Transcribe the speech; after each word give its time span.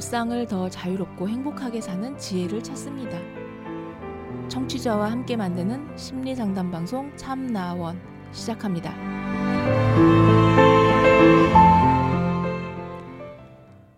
일상을 0.00 0.46
더 0.46 0.70
자유롭고 0.70 1.28
행복하게 1.28 1.82
사는 1.82 2.16
지혜를 2.16 2.62
찾습니다. 2.62 3.18
청취자와 4.48 5.10
함께 5.10 5.36
만드는 5.36 5.94
심리 5.98 6.34
상담 6.34 6.70
방송 6.70 7.14
참나원 7.18 8.00
시작합니다. 8.32 8.94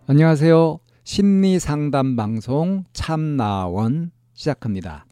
안녕하세요. 0.05 0.79
심리 1.05 1.57
상담 1.57 2.17
방송 2.17 2.83
참나원 2.91 4.11
시작합니다. 4.33 5.05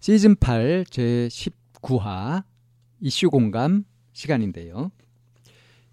시즌 0.00 0.34
8 0.34 0.86
제 0.90 1.28
19화 1.30 2.42
이슈 2.98 3.30
공감 3.30 3.84
시간인데요. 4.12 4.90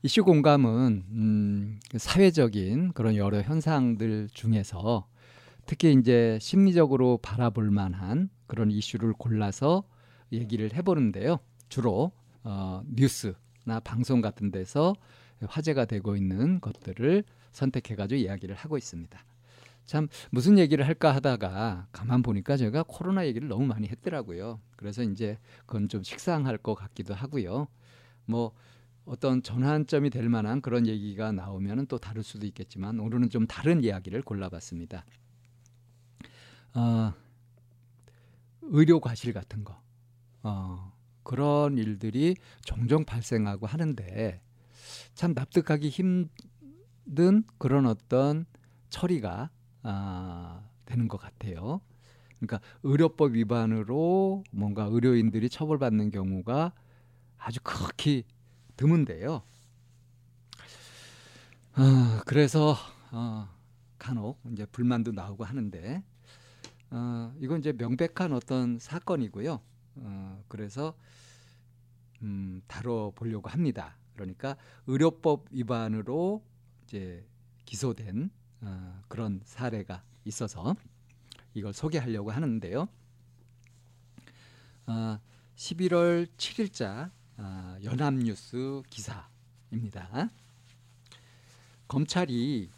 이슈 0.02 0.24
공감은 0.24 1.04
음, 1.12 1.80
사회적인 1.98 2.94
그런 2.94 3.18
여러 3.18 3.42
현상들 3.42 4.30
중에서 4.34 5.06
특히 5.66 5.92
이제 5.92 6.40
심리적으로 6.42 7.20
바라볼 7.22 7.70
만한 7.70 8.30
그런 8.48 8.72
이슈를 8.72 9.12
골라서 9.12 9.84
얘기를 10.32 10.74
해보는데요. 10.74 11.40
주로 11.68 12.14
어, 12.44 12.82
뉴스나 12.88 13.82
방송 13.84 14.22
같은 14.22 14.52
데서 14.52 14.96
화제가 15.46 15.84
되고 15.84 16.16
있는 16.16 16.62
것들을 16.62 17.26
선택해가지고 17.52 18.22
이야기를 18.22 18.56
하고 18.56 18.78
있습니다. 18.78 19.20
참 19.86 20.08
무슨 20.32 20.58
얘기를 20.58 20.88
할까 20.88 21.14
하다가 21.14 21.88
가만 21.92 22.24
보니까 22.24 22.56
제가 22.56 22.84
코로나 22.88 23.28
얘기를 23.28 23.50
너무 23.50 23.66
많이 23.66 23.90
했더라고요. 23.90 24.62
그래서 24.78 25.04
이제 25.04 25.38
그건 25.66 25.90
좀 25.90 26.04
식상할 26.04 26.58
것 26.58 26.74
같기도 26.76 27.14
하고요. 27.14 27.68
뭐 28.26 28.54
어떤 29.10 29.42
전환점이 29.42 30.12
될 30.12 30.30
만한 30.30 30.62
그런 30.62 30.86
얘기가 30.86 31.32
나오면 31.32 31.88
또 31.88 31.98
다를 31.98 32.22
수도 32.22 32.46
있겠지만 32.46 33.00
오늘은 33.00 33.32
좀 33.32 33.48
다른 33.48 33.84
이야기를 33.84 34.22
골라봤습니다. 34.22 35.04
어, 36.76 37.14
의료 38.62 39.00
과실 39.00 39.34
같은 39.34 39.64
거 39.64 39.82
어, 40.44 40.94
그런 41.24 41.80
일들이 41.80 42.36
종종 42.64 43.04
발생하고 43.04 43.66
하는데 43.66 44.44
참 45.16 45.34
납득하기 45.34 45.90
힘든 45.90 47.44
그런 47.58 47.88
어떤 47.88 48.46
처리가 48.90 49.50
아, 49.82 50.70
되는 50.86 51.08
것 51.08 51.18
같아요. 51.18 51.82
그러니까 52.38 52.60
의료법 52.84 53.34
위반으로 53.34 54.44
뭔가 54.52 54.84
의료인들이 54.84 55.50
처벌받는 55.50 56.12
경우가 56.12 56.74
아주 57.40 57.60
극히 57.64 58.24
드문데요. 58.80 59.44
어, 61.74 62.22
그래서 62.26 62.78
어, 63.12 63.50
간혹 63.98 64.40
이제 64.54 64.66
불만도 64.66 65.12
나오고 65.12 65.44
하는데 65.44 66.02
어, 66.90 67.36
이건 67.42 67.60
이제 67.60 67.74
명백한 67.74 68.32
어떤 68.32 68.80
사건이고요. 68.80 69.60
어, 69.96 70.44
그래서 70.48 70.96
음, 72.22 72.62
다뤄보려고 72.68 73.50
합니다. 73.50 73.98
그러니까 74.14 74.56
의료법 74.88 75.48
위반으로 75.52 76.42
이제 76.86 77.28
기소된 77.66 78.30
어, 78.62 79.02
그런 79.10 79.42
사례가 79.44 80.04
있어서 80.24 80.74
이걸 81.54 81.74
소개하려고 81.74 82.32
하는데요. 82.32 82.88
어, 84.88 85.20
11월 85.58 86.28
7일자 86.38 87.12
어, 87.42 87.78
연합뉴스 87.84 88.82
기사입니다. 88.90 90.30
검찰이 91.88 92.70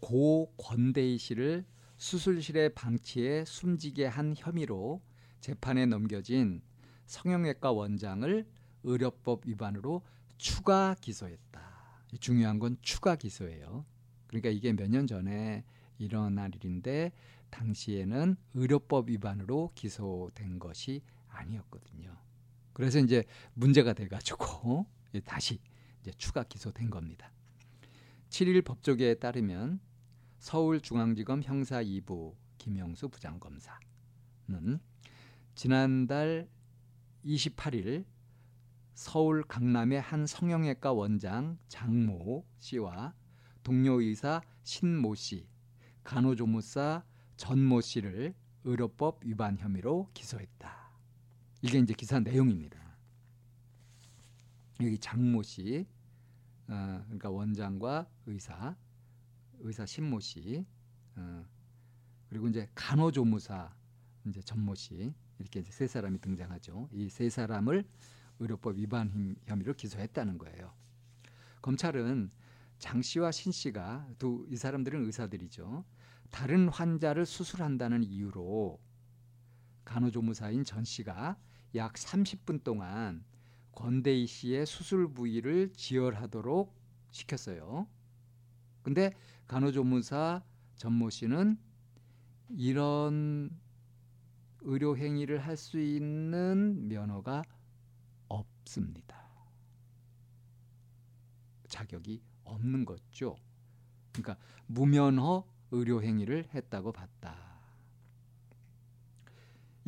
고 0.00 0.52
권대희 0.56 1.18
씨를 1.18 1.64
수술실에 1.98 2.70
방치해 2.70 3.44
숨지게 3.44 4.06
한 4.06 4.34
혐의로 4.36 5.00
재판에 5.40 5.86
넘겨진 5.86 6.62
성형외과 7.06 7.70
원장을 7.70 8.44
의료법 8.82 9.46
위반으로 9.46 10.02
추가 10.36 10.96
기소했다. 11.00 11.60
중요한 12.18 12.58
건 12.58 12.76
추가 12.80 13.14
기소예요. 13.14 13.84
그러니까 14.26 14.50
이게 14.50 14.72
몇 14.72 14.88
년 14.88 15.06
전에 15.06 15.64
일어난 15.98 16.50
일인데 16.54 17.12
당시에는 17.50 18.36
의료법 18.54 19.10
위반으로 19.10 19.70
기소된 19.76 20.58
것이 20.58 21.02
아니었거든요. 21.28 22.16
그래서 22.78 23.00
이제 23.00 23.24
문제가 23.54 23.92
돼가지고 23.92 24.86
다시 25.26 25.60
이제 26.00 26.12
추가 26.16 26.44
기소된 26.44 26.90
겁니다. 26.90 27.32
7일 28.28 28.64
법조계에 28.64 29.14
따르면 29.14 29.80
서울중앙지검 30.38 31.42
형사 31.42 31.82
2부 31.82 32.36
김영수 32.58 33.08
부장검사는 33.08 34.78
지난달 35.56 36.48
28일 37.24 38.04
서울 38.94 39.42
강남의 39.42 40.00
한 40.00 40.24
성형외과 40.24 40.92
원장 40.92 41.58
장모 41.66 42.46
씨와 42.60 43.12
동료 43.64 44.00
의사 44.00 44.40
신모 44.62 45.16
씨, 45.16 45.48
간호조무사 46.04 47.02
전모 47.36 47.80
씨를 47.80 48.36
의료법 48.62 49.24
위반 49.24 49.58
혐의로 49.58 50.08
기소했다. 50.14 50.77
이게 51.62 51.78
이제 51.78 51.92
기사 51.94 52.20
내용입니다. 52.20 52.78
여기 54.80 54.96
장모 54.98 55.42
씨, 55.42 55.86
어, 56.68 57.02
그러니까 57.04 57.30
원장과 57.30 58.08
의사, 58.26 58.76
의사 59.60 59.84
신모 59.84 60.20
씨, 60.20 60.64
어, 61.16 61.44
그리고 62.28 62.46
이제 62.48 62.68
간호조무사 62.74 63.74
이제 64.26 64.40
전모 64.42 64.74
씨 64.74 65.12
이렇게 65.38 65.60
이제 65.60 65.72
세 65.72 65.86
사람이 65.86 66.20
등장하죠. 66.20 66.88
이 66.92 67.08
세 67.08 67.28
사람을 67.28 67.84
의료법 68.38 68.76
위반 68.76 69.34
혐의로 69.46 69.72
기소했다는 69.74 70.38
거예요. 70.38 70.72
검찰은 71.62 72.30
장 72.78 73.02
씨와 73.02 73.32
신 73.32 73.50
씨가 73.50 74.08
두 74.18 74.46
이 74.48 74.56
사람들은 74.56 75.04
의사들이죠. 75.06 75.84
다른 76.30 76.68
환자를 76.68 77.26
수술한다는 77.26 78.04
이유로 78.04 78.78
간호조무사인 79.84 80.62
전 80.64 80.84
씨가 80.84 81.36
약 81.74 81.94
30분 81.94 82.64
동안 82.64 83.24
권대희 83.72 84.26
씨의 84.26 84.66
수술 84.66 85.12
부위를 85.12 85.72
지혈하도록 85.74 86.74
시켰어요. 87.10 87.86
근데 88.82 89.12
간호조무사 89.46 90.42
전모 90.76 91.10
씨는 91.10 91.58
이런 92.50 93.50
의료 94.60 94.96
행위를 94.96 95.38
할 95.38 95.56
수 95.56 95.78
있는 95.78 96.88
면허가 96.88 97.42
없습니다. 98.28 99.16
자격이 101.68 102.22
없는 102.44 102.84
거죠. 102.84 103.36
그러니까 104.12 104.36
무면허 104.66 105.44
의료 105.70 106.02
행위를 106.02 106.48
했다고 106.54 106.92
봤다. 106.92 107.47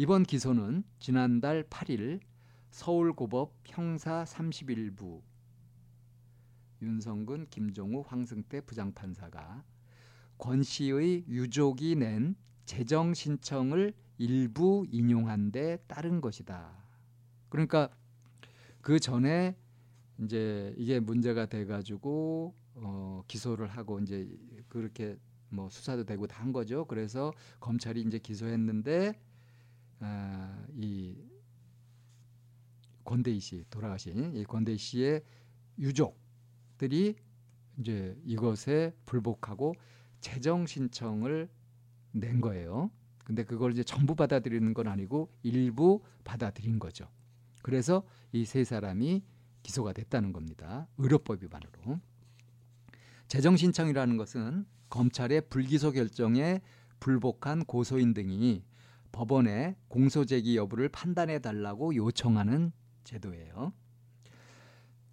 이번 0.02 0.22
기소는 0.22 0.82
지난달 0.98 1.62
8일 1.64 2.20
서울고법 2.70 3.52
형사 3.66 4.24
31부 4.24 5.20
윤성근, 6.80 7.48
김종우, 7.50 8.02
황승태 8.06 8.62
부장판사가 8.62 9.62
권 10.38 10.62
씨의 10.62 11.26
유족이 11.28 11.96
낸 11.96 12.34
재정 12.64 13.12
신청을 13.12 13.92
일부 14.16 14.86
인용한 14.90 15.52
데 15.52 15.76
따른 15.86 16.22
것이다. 16.22 16.82
그러니까 17.50 17.90
그 18.80 18.98
전에 18.98 19.54
이제 20.22 20.74
이게 20.78 20.98
문제가 20.98 21.44
돼 21.44 21.66
가지고 21.66 22.54
어, 22.74 23.22
기소를 23.28 23.66
하고 23.66 24.00
이제 24.00 24.34
그렇게 24.70 25.18
뭐 25.50 25.68
수사도 25.68 26.04
되고 26.04 26.26
다 26.26 26.40
한 26.40 26.52
거죠. 26.52 26.86
그래서 26.86 27.34
검찰이 27.60 28.00
이제 28.00 28.18
기소했는데 28.18 29.28
아, 30.00 30.66
이 30.74 31.14
권대희 33.04 33.40
씨 33.40 33.64
돌아가신 33.70 34.34
이 34.36 34.44
권대희 34.44 34.76
씨의 34.76 35.22
유족들이 35.78 37.16
이제 37.78 38.16
이것에 38.24 38.94
불복하고 39.06 39.74
재정 40.20 40.66
신청을 40.66 41.48
낸 42.12 42.40
거예요. 42.40 42.90
근데 43.24 43.44
그걸 43.44 43.72
이제 43.72 43.82
전부 43.84 44.14
받아들이는 44.14 44.74
건 44.74 44.88
아니고 44.88 45.30
일부 45.42 46.02
받아들인 46.24 46.78
거죠. 46.78 47.08
그래서 47.62 48.02
이 48.32 48.44
세 48.44 48.64
사람이 48.64 49.22
기소가 49.62 49.92
됐다는 49.92 50.32
겁니다. 50.32 50.88
의료법 50.98 51.42
위반으로. 51.42 52.00
재정 53.28 53.56
신청이라는 53.56 54.16
것은 54.16 54.66
검찰의 54.88 55.42
불기소 55.48 55.92
결정에 55.92 56.60
불복한 56.98 57.64
고소인 57.64 58.14
등이 58.14 58.64
법원에 59.12 59.76
공소 59.88 60.24
제기 60.24 60.56
여부를 60.56 60.88
판단해 60.88 61.40
달라고 61.40 61.94
요청하는 61.94 62.72
제도예요. 63.04 63.72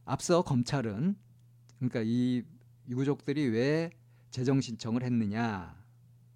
앞서 0.06 0.42
검찰은 0.42 1.16
그러니까 1.78 2.02
이 2.06 2.44
유족들이 2.88 3.48
왜 3.48 3.92
재정 4.30 4.62
신청을 4.62 5.04
했느냐 5.04 5.76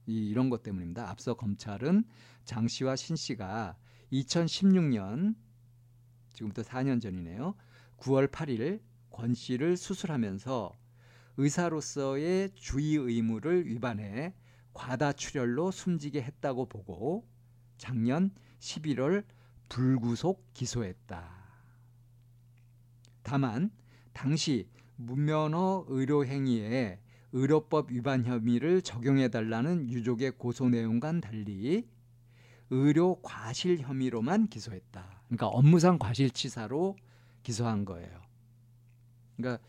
이, 0.08 0.28
이런 0.30 0.50
것 0.50 0.64
때문입니다. 0.64 1.10
앞서 1.10 1.36
검찰은 1.36 2.04
장 2.44 2.68
씨와 2.68 2.96
신 2.96 3.16
씨가 3.16 3.78
2016년 4.12 5.36
지금부터 6.34 6.64
4년 6.64 7.02
전이네요. 7.02 7.56
9월 7.98 8.30
8일 8.30 8.82
권 9.10 9.34
씨를 9.34 9.78
수술하면서 9.78 10.76
의사로서의 11.38 12.52
주의 12.56 12.96
의무를 12.96 13.68
위반해 13.68 14.34
과다 14.74 15.14
출혈로 15.14 15.72
숨지게 15.72 16.22
했다고 16.22 16.68
보고 16.68 17.28
작년 17.82 18.30
11월 18.60 19.24
불구속 19.68 20.46
기소했다. 20.54 21.28
다만 23.24 23.72
당시 24.14 24.70
무면허 24.98 25.86
의료 25.88 26.24
행위에 26.24 27.00
의료법 27.32 27.92
위반 27.92 28.24
혐의를 28.24 28.84
적용해 28.84 29.30
달라는 29.30 29.90
유족의 29.90 30.34
고소 30.38 30.70
내용과는 30.70 31.22
달리 31.22 31.88
의료 32.70 33.20
과실 33.24 33.80
혐의로만 33.80 34.50
기소했다. 34.50 35.24
그러니까 35.26 35.48
업무상 35.48 35.98
과실치사로 35.98 36.96
기소한 37.42 37.84
거예요. 37.86 38.22
그러니까 39.38 39.64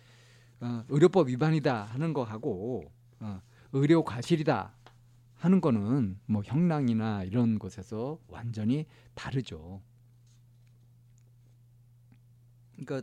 어, 0.60 0.84
의료법 0.90 1.28
위반이다 1.28 1.84
하는 1.84 2.12
거하고 2.12 2.92
어, 3.20 3.40
의료 3.72 4.04
과실이다 4.04 4.74
하는 5.42 5.60
거는 5.60 6.20
뭐 6.26 6.40
형량이나 6.44 7.24
이런 7.24 7.58
곳에서 7.58 8.20
완전히 8.28 8.86
다르죠. 9.14 9.82
그러니까 12.76 13.02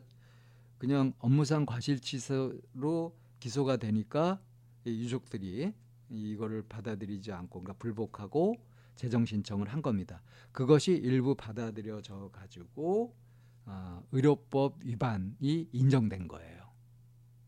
그냥 0.77 1.11
업무상 1.19 1.65
과실치사로 1.65 3.13
기소가 3.41 3.75
되니까 3.75 4.41
유족들이 4.85 5.73
이거를 6.07 6.63
받아들이지 6.69 7.33
않고 7.33 7.59
그러니까 7.59 7.73
불복하고 7.73 8.55
재정 8.95 9.25
신청을 9.25 9.67
한 9.67 9.81
겁니다. 9.81 10.21
그것이 10.53 10.93
일부 10.93 11.35
받아들여져 11.35 12.29
가지고 12.31 13.17
어, 13.65 14.01
의료법 14.13 14.85
위반이 14.85 15.67
인정된 15.73 16.29
거예요. 16.29 16.71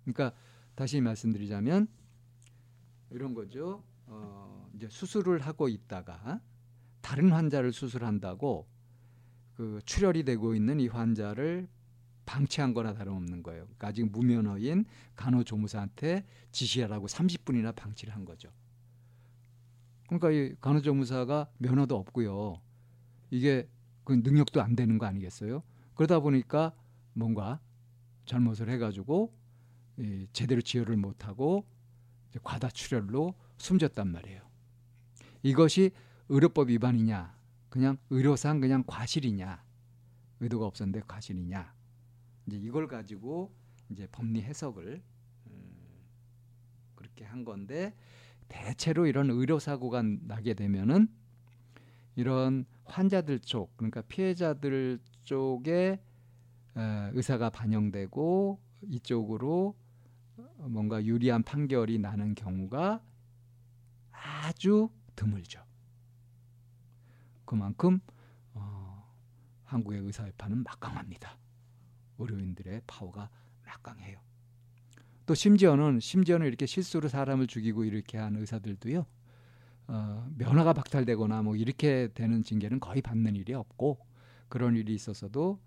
그러니까 0.04 0.38
다시 0.76 1.00
말씀드리자면 1.00 1.88
이런 3.10 3.34
거죠. 3.34 3.86
어, 4.08 4.61
이제 4.82 4.88
수술을 4.90 5.42
하고 5.42 5.68
있다가 5.68 6.42
다른 7.02 7.32
환자를 7.32 7.72
수술한다고 7.72 8.68
그 9.54 9.80
출혈이 9.86 10.24
되고 10.24 10.56
있는 10.56 10.80
이 10.80 10.88
환자를 10.88 11.70
방치한 12.26 12.74
거나 12.74 12.94
다름없는 12.94 13.44
거예요. 13.44 13.66
그러니까 13.66 13.88
아직 13.90 14.12
무면허인 14.12 14.86
간호조무사한테 15.16 16.26
지시하라고 16.52 17.06
30분이나 17.08 17.76
방치를 17.76 18.16
한 18.16 18.26
거죠. 18.26 18.50
그러니까 20.08 20.32
이 20.32 20.56
간호조무사가 20.60 21.50
면허도 21.60 21.96
없고요. 21.96 22.60
이게 23.30 23.70
그 24.04 24.14
능력도 24.14 24.64
안 24.64 24.76
되는 24.76 24.98
거 24.98 25.06
아니겠어요? 25.06 25.62
그러다 25.94 26.20
보니까 26.20 26.74
뭔가 27.14 27.60
잘못을 28.26 28.70
해가지고 28.70 29.32
이 30.00 30.28
제대로 30.34 30.62
지혈을 30.62 30.98
못하고 30.98 31.68
과다 32.42 32.70
출혈로 32.70 33.36
숨졌단 33.60 34.08
말이에요. 34.08 34.51
이것이 35.44 35.92
의료법 36.30 36.70
위반이냐, 36.70 37.36
그냥 37.70 37.98
의료상 38.10 38.60
그냥 38.60 38.84
과실이냐, 38.86 39.64
의도가 40.40 40.66
없었는데 40.66 41.02
과실이냐, 41.08 41.74
이제 42.48 42.58
이걸 42.58 42.88
가지고 42.88 43.52
이제 43.90 44.08
법리 44.12 44.42
해석을 44.42 45.02
음, 45.48 45.74
그렇게 46.96 47.26
한 47.26 47.44
건데 47.44 47.96
대체로 48.48 49.06
이런 49.06 49.30
의료 49.30 49.60
사고가 49.60 50.04
나게 50.04 50.54
되면은 50.54 51.08
이런 52.16 52.66
환자들 52.86 53.40
쪽 53.40 53.76
그러니까 53.78 54.02
피해자들 54.02 55.00
쪽에 55.24 56.00
의사가 56.76 57.50
반영되고 57.50 58.60
이쪽으로 58.84 59.76
뭔가 60.58 61.04
유리한 61.04 61.44
판결이 61.44 62.00
나는 62.00 62.36
경우가 62.36 63.02
아주 64.12 64.90
드물죠. 65.22 65.64
그만큼 67.46 68.00
어, 68.54 69.04
한국의 69.66 70.02
의사협회는 70.02 70.64
막강합니다. 70.64 71.38
의료인들의 72.18 72.82
파워가 72.88 73.30
막강해요. 73.64 74.20
또 75.28 75.36
심지어는 75.36 76.00
심지어는 76.00 76.48
이렇게 76.48 76.66
실수로 76.66 77.08
사람을 77.08 77.46
죽이고 77.46 77.84
이렇게 77.84 78.18
한 78.18 78.36
의사들도요. 78.36 79.06
어, 79.88 80.28
면허가 80.38 80.74
박탈되거나 80.74 81.44
뭐 81.44 81.56
이렇게 81.56 82.08
되는 82.16 82.42
징계는 82.42 82.80
거의 82.80 83.02
받는 83.02 83.36
일이 83.36 83.54
없고 83.54 84.00
그런 84.50 84.76
일이 84.76 84.96
있어서도 84.96 85.60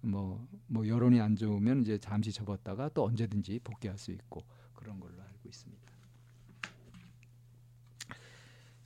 뭐, 0.00 0.48
뭐 0.66 0.88
여론이 0.88 1.20
안 1.20 1.36
좋으면 1.36 1.82
이제 1.82 1.98
잠시 1.98 2.32
접었다가 2.32 2.88
또 2.90 3.04
언제든지 3.04 3.60
복귀할 3.62 3.98
수 3.98 4.10
있고 4.10 4.42
그런 4.74 4.98
걸로 4.98 5.22
알고 5.22 5.48
있습니다. 5.48 5.91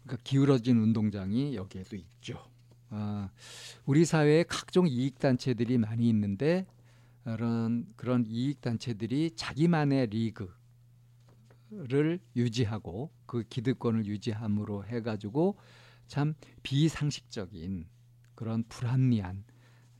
그러니까 0.06 0.22
기울어진 0.22 0.78
운동장이 0.78 1.56
여기에도 1.56 1.96
있죠. 1.96 2.38
아, 2.90 3.30
우리 3.84 4.04
사회에 4.04 4.44
각종 4.44 4.86
이익 4.86 5.18
단체들이 5.18 5.78
많이 5.78 6.08
있는데 6.08 6.66
그런 7.24 7.86
그런 7.96 8.24
이익 8.26 8.60
단체들이 8.60 9.32
자기만의 9.34 10.06
리그를 11.70 12.20
유지하고 12.36 13.10
그 13.26 13.42
기득권을 13.48 14.06
유지함으로 14.06 14.84
해가지고 14.86 15.58
참 16.06 16.34
비상식적인 16.62 17.88
그런 18.36 18.62
불합리한 18.68 19.42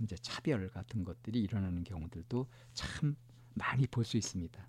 이제 0.02 0.14
차별 0.20 0.68
같은 0.68 1.02
것들이 1.04 1.40
일어나는 1.40 1.82
경우들도 1.82 2.46
참 2.74 3.16
많이 3.54 3.86
볼 3.88 4.04
수 4.04 4.16
있습니다. 4.16 4.68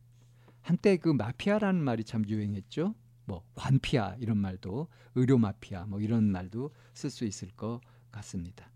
한때 0.62 0.98
그 0.98 1.10
마피아라는 1.10 1.84
말이 1.84 2.04
참 2.04 2.28
유행했죠. 2.28 2.96
뭐 3.28 3.44
관피아 3.56 4.16
이런 4.20 4.38
말도 4.38 4.88
의료 5.16 5.38
마피아 5.38 5.86
뭐 5.86 6.00
이런 6.00 6.32
말도 6.32 6.72
쓸 6.94 7.10
수 7.10 7.26
있을 7.26 7.50
것 7.52 7.82
같습니다. 8.10 8.72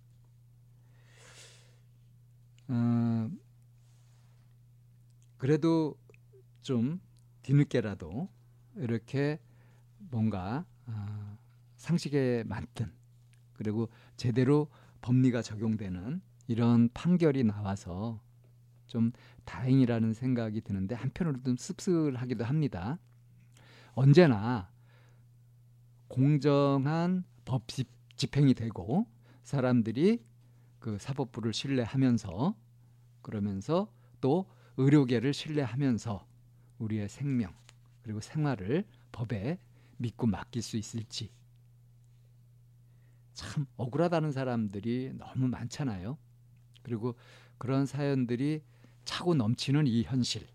어, 2.67 3.31
그래도 5.37 5.97
좀 6.61 6.99
뒤늦게라도 7.43 8.29
이렇게 8.75 9.39
뭔가 9.97 10.65
어, 10.85 11.37
상식에 11.77 12.43
맞든 12.45 12.91
그리고 13.53 13.89
제대로 14.17 14.69
법리가 14.99 15.41
적용되는 15.41 16.21
이런 16.47 16.89
판결이 16.93 17.45
나와서 17.45 18.21
좀 18.87 19.13
다행이라는 19.45 20.13
생각이 20.13 20.59
드는데 20.61 20.95
한편으로 20.95 21.41
좀 21.41 21.55
씁쓸하기도 21.55 22.43
합니다. 22.43 22.99
언제나 23.93 24.69
공정한 26.07 27.23
법 27.45 27.63
집행이 28.15 28.53
되고 28.53 29.07
사람들이 29.43 30.23
그 30.79 30.97
사법부를 30.99 31.53
신뢰하면서 31.53 32.55
그러면서 33.21 33.91
또 34.19 34.45
의료계를 34.77 35.33
신뢰하면서 35.33 36.27
우리의 36.79 37.09
생명 37.09 37.53
그리고 38.01 38.19
생활을 38.19 38.85
법에 39.11 39.59
믿고 39.97 40.27
맡길 40.27 40.61
수 40.61 40.77
있을지 40.77 41.31
참 43.33 43.65
억울하다는 43.77 44.31
사람들이 44.31 45.13
너무 45.17 45.47
많잖아요. 45.47 46.17
그리고 46.83 47.15
그런 47.57 47.85
사연들이 47.85 48.63
차고 49.05 49.35
넘치는 49.35 49.87
이 49.87 50.03
현실 50.03 50.47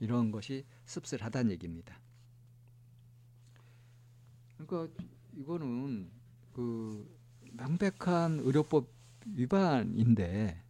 이런 0.00 0.32
것이 0.32 0.66
씁쓸하다는 0.86 1.52
얘기입니다. 1.52 2.00
그러니까 4.56 5.02
이거는 5.36 6.10
그 6.52 7.18
명백한 7.52 8.40
의료법 8.40 8.88
위반인데 9.26 10.62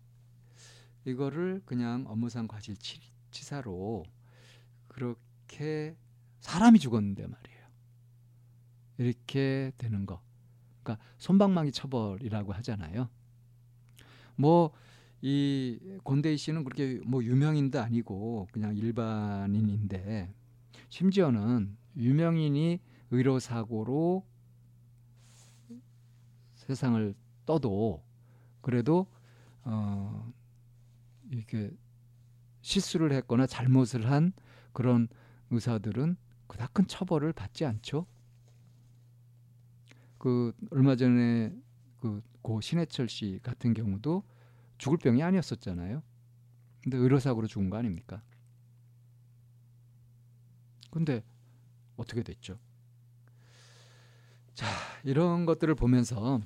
이거를 1.04 1.62
그냥 1.64 2.04
업무상 2.06 2.46
과실치사로 2.46 4.04
그렇게 4.88 5.96
사람이 6.40 6.78
죽었는데 6.78 7.26
말이에요. 7.26 7.66
이렇게 8.98 9.72
되는 9.78 10.04
거. 10.04 10.20
그러니까 10.82 11.04
손방망이 11.18 11.72
처벌이라고 11.72 12.52
하잖아요. 12.54 13.08
뭐 14.36 14.72
이 15.22 15.78
권대희 16.04 16.36
씨는 16.36 16.64
그렇게 16.64 17.00
뭐 17.04 17.22
유명인도 17.22 17.80
아니고 17.80 18.48
그냥 18.52 18.76
일반인인데 18.76 20.32
심지어는 20.88 21.76
유명인이 21.96 22.80
의료 23.10 23.38
사고로 23.38 24.24
세상을 26.54 27.14
떠도 27.46 28.02
그래도 28.60 29.06
어 29.64 30.32
이렇게 31.30 31.70
실수를 32.62 33.12
했거나 33.12 33.46
잘못을 33.46 34.10
한 34.10 34.32
그런 34.72 35.08
의사들은 35.50 36.16
그닥 36.46 36.72
큰 36.74 36.86
처벌을 36.86 37.32
받지 37.32 37.64
않죠. 37.64 38.06
그 40.18 40.52
얼마 40.70 40.96
전에 40.96 41.52
그 42.00 42.22
고 42.42 42.60
신해철 42.60 43.08
씨 43.08 43.38
같은 43.42 43.74
경우도 43.74 44.22
죽을 44.80 44.96
병이 44.96 45.22
아니었었잖아요. 45.22 46.02
근데 46.82 46.96
의료사고로 46.96 47.46
죽은 47.46 47.68
거 47.68 47.76
아닙니까? 47.76 48.22
근데 50.90 51.22
어떻게 51.96 52.22
됐죠? 52.22 52.58
자, 54.54 54.66
이런 55.04 55.44
것들을 55.44 55.74
보면서 55.74 56.40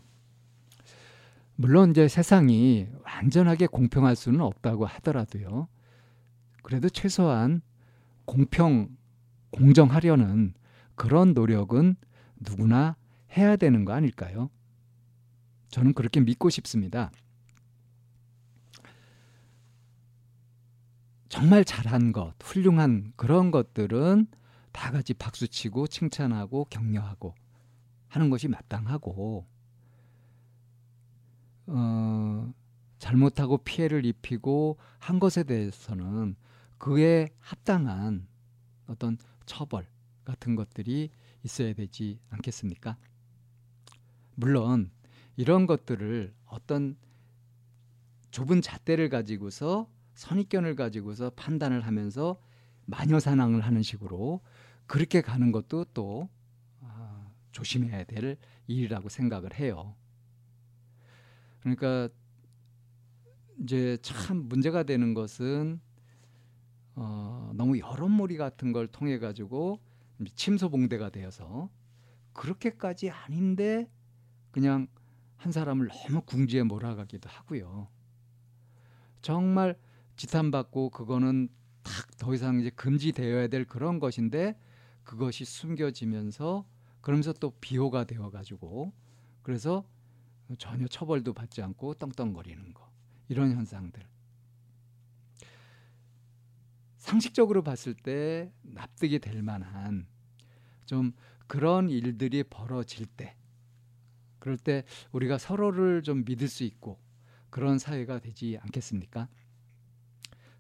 물론 1.55 1.91
이제 1.91 2.09
세상이 2.09 2.89
완전하게 3.05 3.69
공평할 3.69 4.17
수는 4.17 4.41
없다고 4.41 4.85
하더라도요. 4.85 5.69
그래도 6.65 6.89
최소한 6.89 7.63
공평, 8.25 8.97
공정하려는 9.53 10.55
그런 10.97 11.35
노력은 11.35 11.95
누구나 12.41 12.97
해야 13.37 13.55
되는 13.55 13.85
거 13.85 13.93
아닐까요? 13.93 14.51
저는 15.69 15.95
그렇게 15.95 16.19
믿고 16.19 16.51
싶습니다. 16.51 17.13
정말 21.29 21.65
잘한 21.65 22.13
것, 22.13 22.35
훌륭한 22.43 23.13
그런 23.17 23.51
것들은 23.51 24.27
다 24.73 24.91
같이 24.91 25.15
박수치고 25.15 25.87
칭찬하고 25.87 26.67
격려하고 26.67 27.35
하는 28.09 28.31
것이 28.31 28.49
마땅하고 28.49 29.47
어, 31.67 32.53
잘못하고 32.99 33.59
피해를 33.59 34.05
입히고 34.05 34.79
한 34.99 35.19
것에 35.19 35.45
대해서는 35.45 36.37
그에 36.79 37.29
합당한 37.39 38.27
어떤 38.87 39.17
처벌 39.47 39.87
같은 40.25 40.55
것들이 40.55 41.11
있어야 41.43 41.73
되지 41.75 42.19
않겠습니까? 42.31 42.97
물론 44.35 44.91
이런 45.37 45.67
것들을 45.67 46.35
어떤 46.47 46.97
좁은 48.31 48.63
잣대를 48.63 49.09
가지고서 49.09 49.89
선입견을 50.15 50.77
가지고서 50.77 51.31
판단을 51.31 51.87
하면서 51.87 52.41
마녀사냥을 52.87 53.61
하는 53.61 53.83
식으로 53.83 54.41
그렇게 54.87 55.21
가는 55.21 55.53
것도 55.53 55.87
또 55.95 56.29
아, 56.81 57.31
조심해야 57.53 58.05
될 58.05 58.37
일이라고 58.67 59.09
생각을 59.09 59.55
해요. 59.55 59.95
그러니까 61.61 62.09
이제 63.63 63.97
참 64.03 64.49
문제가 64.49 64.83
되는 64.83 65.15
것은 65.15 65.81
어, 66.97 67.51
너무 67.55 67.79
여론몰이 67.79 68.37
같은 68.37 68.73
걸 68.73 68.87
통해 68.87 69.19
가지고 69.19 69.81
침소봉대가 70.35 71.11
되어서 71.11 71.71
그렇게까지 72.33 73.11
아닌데 73.11 73.89
그냥 74.51 74.87
한 75.37 75.53
사람을 75.53 75.89
너무 75.89 76.23
궁지에 76.23 76.63
몰아가기도 76.63 77.29
하고요. 77.29 77.89
정말 79.21 79.77
지탄받고 80.17 80.91
그거는 80.91 81.49
딱 81.83 82.15
더 82.25 82.33
이상 82.33 82.59
이제 82.59 82.71
금지되어야 82.71 83.49
될 83.49 83.67
그런 83.67 83.99
것인데 83.99 84.59
그것이 85.03 85.45
숨겨지면서 85.45 86.67
그러면서 87.03 87.35
또 87.35 87.51
비호가 87.61 88.05
되어 88.05 88.31
가지고 88.31 88.95
그래서 89.43 89.85
전혀 90.59 90.87
처벌도 90.87 91.35
받지 91.35 91.61
않고 91.61 91.95
떵떵거리는 91.95 92.73
거 92.73 92.91
이런 93.29 93.53
현상들 93.53 94.03
상식적으로 96.97 97.63
봤을 97.63 97.93
때 97.93 98.51
납득이 98.63 99.19
될 99.19 99.43
만한 99.43 100.07
좀 100.87 101.13
그런 101.47 101.91
일들이 101.91 102.43
벌어질 102.43 103.05
때 103.05 103.37
그럴 104.39 104.57
때 104.57 104.85
우리가 105.13 105.37
서로를 105.37 106.03
좀 106.03 106.25
믿을 106.25 106.49
수 106.49 106.65
있고 106.65 106.99
그런 107.51 107.79
사회가 107.79 108.21
되지 108.21 108.59
않겠습니까? 108.63 109.29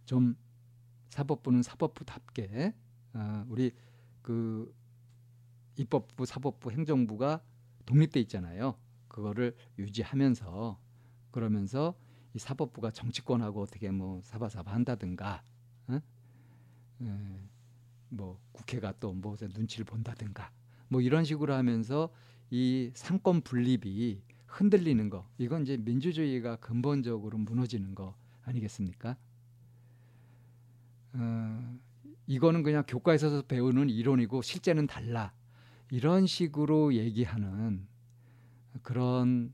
좀 0.05 0.37
사법부는 1.09 1.63
사법부답게 1.63 2.75
어, 3.15 3.45
우리 3.49 3.73
그 4.23 4.75
입법부, 5.77 6.27
사법부, 6.27 6.71
행정부가 6.71 7.43
독립돼 7.87 8.21
있잖아요. 8.21 8.77
그거를 9.09 9.55
유지하면서 9.79 10.79
그러면서 11.31 11.95
이 12.33 12.39
사법부가 12.39 12.91
정치권하고 12.91 13.63
어떻게 13.63 13.91
뭐 13.91 14.21
사바사바 14.23 14.73
한다든가, 14.73 15.43
어? 15.89 16.01
에, 17.03 17.49
뭐 18.09 18.41
국회가 18.53 18.93
또뭐 18.99 19.37
눈치를 19.55 19.85
본다든가, 19.85 20.51
뭐 20.89 21.01
이런 21.01 21.25
식으로 21.25 21.55
하면서 21.55 22.13
이 22.51 22.91
상권 22.95 23.41
분립이 23.41 24.23
흔들리는 24.47 25.11
거, 25.11 25.29
이건 25.39 25.63
이제 25.63 25.77
민주주의가 25.77 26.57
근본적으로 26.57 27.39
무너지는 27.39 27.95
거 27.95 28.17
아니겠습니까? 28.43 29.17
어, 31.15 31.79
이거는 32.27 32.63
그냥 32.63 32.85
교과에서 32.87 33.43
배우는 33.43 33.91
이론이고 33.91 34.43
실제는 34.43 34.87
달라. 34.87 35.33
이런 35.91 36.27
식으로 36.27 36.95
얘기하는 36.95 37.87
그런 38.83 39.53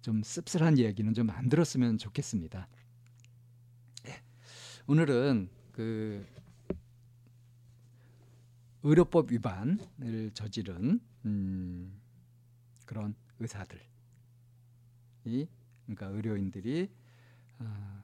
좀 0.00 0.22
씁쓸한 0.22 0.78
얘기는 0.78 1.12
좀 1.12 1.30
안 1.30 1.48
들었으면 1.48 1.98
좋겠습니다. 1.98 2.68
네. 4.04 4.22
오늘은 4.86 5.50
그 5.72 6.24
의료법 8.82 9.30
위반을 9.30 10.30
저지른 10.34 11.00
음, 11.24 12.00
그런 12.86 13.14
의사들이 13.38 13.80
그러니까 15.86 16.06
의료인들이 16.06 16.90
어, 17.60 18.02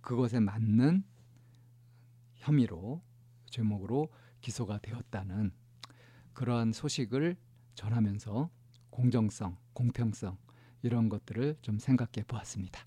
그것에 0.00 0.40
맞는 0.40 1.04
혐의로 2.40 3.00
제목으로 3.50 4.08
기소가 4.40 4.78
되었다는 4.78 5.52
그러한 6.32 6.72
소식을 6.72 7.36
전하면서 7.74 8.50
공정성, 8.90 9.56
공평성 9.72 10.36
이런 10.82 11.08
것들을 11.08 11.56
좀 11.62 11.78
생각해 11.78 12.24
보았습니다. 12.26 12.80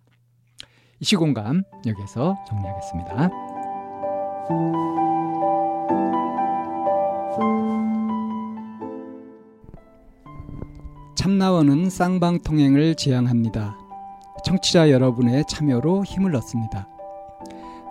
이 1.00 1.05
시공감 1.05 1.63
여기서 1.86 2.36
정리하겠습니다. 2.48 3.29
참나원은 11.15 11.89
쌍방통행을 11.89 12.95
지향합니다. 12.95 13.77
청취자 14.45 14.91
여러분의 14.91 15.45
참여로 15.48 16.03
힘을 16.03 16.36
얻습니다. 16.36 16.93